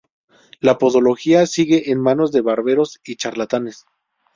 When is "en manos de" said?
1.91-2.41